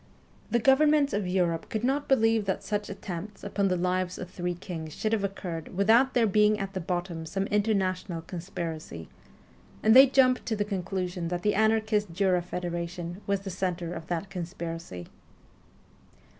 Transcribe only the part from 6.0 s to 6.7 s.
there being